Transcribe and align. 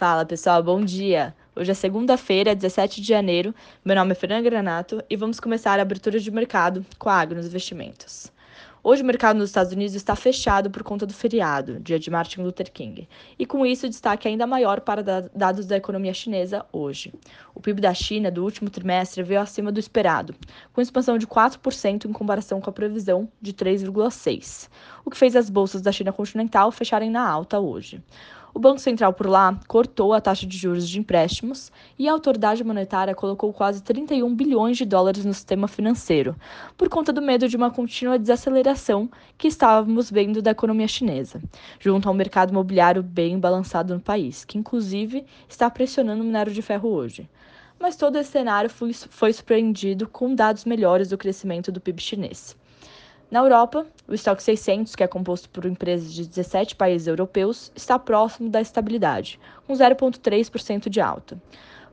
Fala 0.00 0.24
pessoal, 0.24 0.62
bom 0.62 0.82
dia! 0.82 1.36
Hoje 1.54 1.72
é 1.72 1.74
segunda-feira, 1.74 2.54
17 2.54 3.02
de 3.02 3.06
janeiro. 3.06 3.54
Meu 3.84 3.94
nome 3.94 4.12
é 4.12 4.14
Fernanda 4.14 4.48
Granato 4.48 5.04
e 5.10 5.14
vamos 5.14 5.38
começar 5.38 5.78
a 5.78 5.82
abertura 5.82 6.18
de 6.18 6.30
mercado 6.30 6.86
com 6.98 7.10
a 7.10 7.20
Agro 7.20 7.36
nos 7.36 7.44
Investimentos. 7.44 8.32
Hoje 8.82 9.02
o 9.02 9.04
mercado 9.04 9.36
nos 9.36 9.50
Estados 9.50 9.74
Unidos 9.74 9.94
está 9.94 10.16
fechado 10.16 10.70
por 10.70 10.82
conta 10.82 11.04
do 11.04 11.12
feriado, 11.12 11.78
dia 11.80 11.98
de 11.98 12.10
Martin 12.10 12.40
Luther 12.40 12.72
King, 12.72 13.06
e 13.38 13.44
com 13.44 13.66
isso 13.66 13.86
destaque 13.90 14.26
ainda 14.26 14.46
maior 14.46 14.80
para 14.80 15.02
dados 15.34 15.66
da 15.66 15.76
economia 15.76 16.14
chinesa 16.14 16.64
hoje. 16.72 17.12
O 17.54 17.60
PIB 17.60 17.82
da 17.82 17.92
China 17.92 18.30
do 18.30 18.42
último 18.42 18.70
trimestre 18.70 19.22
veio 19.22 19.42
acima 19.42 19.70
do 19.70 19.78
esperado, 19.78 20.34
com 20.72 20.80
expansão 20.80 21.18
de 21.18 21.26
4% 21.26 22.06
em 22.06 22.12
comparação 22.12 22.58
com 22.58 22.70
a 22.70 22.72
previsão 22.72 23.28
de 23.38 23.52
3,6%, 23.52 24.70
o 25.04 25.10
que 25.10 25.18
fez 25.18 25.36
as 25.36 25.50
bolsas 25.50 25.82
da 25.82 25.92
China 25.92 26.10
continental 26.10 26.72
fecharem 26.72 27.10
na 27.10 27.28
alta 27.28 27.60
hoje. 27.60 28.02
O 28.52 28.58
Banco 28.58 28.80
Central 28.80 29.12
por 29.12 29.28
lá 29.28 29.58
cortou 29.68 30.12
a 30.12 30.20
taxa 30.20 30.44
de 30.46 30.58
juros 30.58 30.88
de 30.88 30.98
empréstimos 30.98 31.70
e 31.98 32.08
a 32.08 32.12
autoridade 32.12 32.64
monetária 32.64 33.14
colocou 33.14 33.52
quase 33.52 33.82
31 33.82 34.34
bilhões 34.34 34.76
de 34.76 34.84
dólares 34.84 35.24
no 35.24 35.32
sistema 35.32 35.68
financeiro, 35.68 36.34
por 36.76 36.88
conta 36.88 37.12
do 37.12 37.22
medo 37.22 37.48
de 37.48 37.56
uma 37.56 37.70
contínua 37.70 38.18
desaceleração 38.18 39.08
que 39.38 39.46
estávamos 39.46 40.10
vendo 40.10 40.42
da 40.42 40.50
economia 40.50 40.88
chinesa, 40.88 41.40
junto 41.78 42.08
ao 42.08 42.14
mercado 42.14 42.50
imobiliário 42.50 43.02
bem 43.02 43.38
balançado 43.38 43.94
no 43.94 44.00
país, 44.00 44.44
que 44.44 44.58
inclusive 44.58 45.24
está 45.48 45.70
pressionando 45.70 46.22
o 46.22 46.26
minério 46.26 46.52
de 46.52 46.60
ferro 46.60 46.88
hoje 46.88 47.28
mas 47.80 47.96
todo 47.96 48.16
esse 48.18 48.30
cenário 48.30 48.68
foi, 48.68 48.92
foi 48.92 49.32
surpreendido 49.32 50.06
com 50.06 50.34
dados 50.34 50.66
melhores 50.66 51.08
do 51.08 51.16
crescimento 51.16 51.72
do 51.72 51.80
PIB 51.80 52.02
chinês. 52.02 52.54
Na 53.30 53.38
Europa, 53.38 53.86
o 54.08 54.14
estoque 54.14 54.42
600, 54.42 54.96
que 54.96 55.04
é 55.04 55.06
composto 55.06 55.48
por 55.50 55.64
empresas 55.64 56.12
de 56.12 56.26
17 56.26 56.74
países 56.74 57.06
europeus, 57.06 57.70
está 57.76 57.96
próximo 57.96 58.50
da 58.50 58.60
estabilidade, 58.60 59.38
com 59.68 59.72
0,3% 59.72 60.88
de 60.88 61.00
alta. 61.00 61.40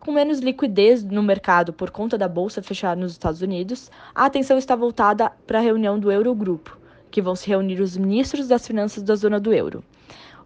Com 0.00 0.12
menos 0.12 0.38
liquidez 0.38 1.04
no 1.04 1.22
mercado 1.22 1.74
por 1.74 1.90
conta 1.90 2.16
da 2.16 2.26
bolsa 2.26 2.62
fechada 2.62 2.98
nos 2.98 3.12
Estados 3.12 3.42
Unidos, 3.42 3.90
a 4.14 4.24
atenção 4.24 4.56
está 4.56 4.74
voltada 4.74 5.30
para 5.46 5.58
a 5.58 5.62
reunião 5.62 5.98
do 5.98 6.10
Eurogrupo, 6.10 6.78
que 7.10 7.20
vão 7.20 7.36
se 7.36 7.48
reunir 7.48 7.82
os 7.82 7.98
ministros 7.98 8.48
das 8.48 8.66
finanças 8.66 9.02
da 9.02 9.14
zona 9.14 9.38
do 9.38 9.52
euro. 9.52 9.84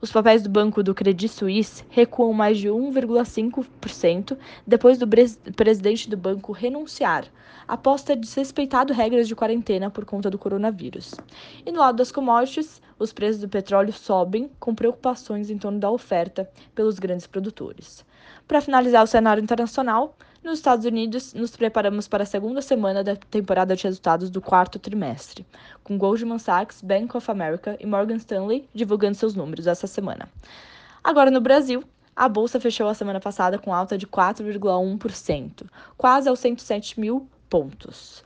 Os 0.03 0.11
papéis 0.11 0.43
do 0.43 0.49
Banco 0.49 0.83
do 0.83 0.95
Credit 0.95 1.29
Suisse 1.29 1.85
recuam 1.91 2.33
mais 2.33 2.57
de 2.57 2.69
1,5% 2.69 4.35
depois 4.67 4.97
do 4.97 5.07
presidente 5.55 6.09
do 6.09 6.17
banco 6.17 6.53
renunciar, 6.53 7.27
após 7.69 8.03
ter 8.03 8.17
desrespeitado 8.17 8.95
regras 8.95 9.29
de 9.29 9.37
quarentena 9.37 9.91
por 9.91 10.07
conta 10.07 10.31
do 10.31 10.39
coronavírus. 10.39 11.15
E 11.67 11.71
no 11.71 11.81
lado 11.81 11.97
das 11.97 12.11
commodities, 12.11 12.81
os 13.01 13.13
preços 13.13 13.41
do 13.41 13.49
petróleo 13.49 13.93
sobem, 13.93 14.51
com 14.61 14.75
preocupações 14.75 15.51
em 15.51 15.59
torno 15.59 15.81
da 15.81 15.91
oferta 15.91 16.49
pelos 16.75 16.99
grandes 16.99 17.27
produtores. 17.27 18.05
Para 18.47 18.61
finalizar 18.61 19.03
o 19.03 19.07
cenário 19.07 19.43
internacional, 19.43 20.15
nos 20.43 20.59
Estados 20.59 20.85
Unidos, 20.85 21.35
nos 21.35 21.57
preparamos 21.57 22.07
para 22.07 22.23
a 22.23 22.27
segunda 22.27 22.63
semana 22.63 23.03
da 23.03 23.17
temporada 23.17 23.75
de 23.75 23.85
resultados 23.85 24.31
do 24.31 24.41
quarto 24.41 24.79
trimestre, 24.79 25.47
com 25.83 25.99
Goldman 25.99 26.39
Sachs, 26.39 26.83
Bank 26.83 27.17
of 27.17 27.31
America 27.31 27.77
e 27.81 27.87
Morgan 27.87 28.17
Stanley 28.17 28.69
divulgando 28.75 29.17
seus 29.17 29.35
números 29.35 29.67
essa 29.67 29.87
semana. 29.87 30.29
Agora 31.03 31.31
no 31.31 31.41
Brasil, 31.41 31.83
a 32.15 32.29
bolsa 32.29 32.61
fechou 32.61 32.89
a 32.89 32.95
semana 32.95 33.21
passada 33.21 33.59
com 33.59 33.73
alta 33.73 33.97
de 33.97 34.07
4,1%, 34.07 35.67
quase 35.97 36.29
aos 36.29 36.39
107 36.41 37.01
mil 37.01 37.27
pontos. 37.49 38.23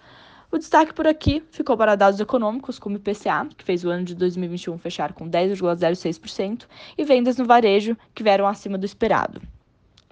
O 0.54 0.58
destaque 0.58 0.94
por 0.94 1.04
aqui 1.04 1.42
ficou 1.50 1.76
para 1.76 1.96
dados 1.96 2.20
econômicos, 2.20 2.78
como 2.78 2.94
o 2.94 2.98
IPCA, 2.98 3.48
que 3.58 3.64
fez 3.64 3.84
o 3.84 3.90
ano 3.90 4.04
de 4.04 4.14
2021 4.14 4.78
fechar 4.78 5.12
com 5.12 5.28
10,06%, 5.28 6.68
e 6.96 7.04
vendas 7.04 7.36
no 7.36 7.44
varejo, 7.44 7.96
que 8.14 8.22
vieram 8.22 8.46
acima 8.46 8.78
do 8.78 8.86
esperado. 8.86 9.42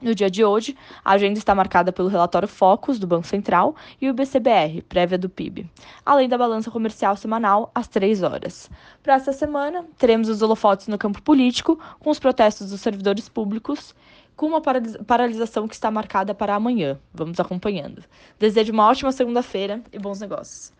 No 0.02 0.16
dia 0.16 0.28
de 0.28 0.44
hoje, 0.44 0.76
a 1.04 1.12
agenda 1.12 1.38
está 1.38 1.54
marcada 1.54 1.92
pelo 1.92 2.08
relatório 2.08 2.48
Focus 2.48 2.98
do 2.98 3.06
Banco 3.06 3.24
Central 3.24 3.76
e 4.00 4.10
o 4.10 4.12
BCBR, 4.12 4.82
prévia 4.82 5.16
do 5.16 5.28
PIB, 5.28 5.70
além 6.04 6.28
da 6.28 6.36
balança 6.36 6.72
comercial 6.72 7.16
semanal 7.16 7.70
às 7.72 7.86
3 7.86 8.24
horas. 8.24 8.68
Para 9.00 9.14
essa 9.14 9.32
semana, 9.32 9.86
teremos 9.96 10.28
os 10.28 10.42
holofotes 10.42 10.88
no 10.88 10.98
campo 10.98 11.22
político, 11.22 11.78
com 12.00 12.10
os 12.10 12.18
protestos 12.18 12.70
dos 12.70 12.80
servidores 12.80 13.28
públicos, 13.28 13.94
com 14.34 14.46
uma 14.46 14.60
paralisação 15.06 15.68
que 15.68 15.74
está 15.74 15.88
marcada 15.88 16.34
para 16.34 16.56
amanhã. 16.56 16.98
Vamos 17.14 17.38
acompanhando. 17.38 18.02
Desejo 18.40 18.72
uma 18.72 18.88
ótima 18.88 19.12
segunda-feira 19.12 19.80
e 19.92 20.00
bons 20.00 20.18
negócios. 20.18 20.72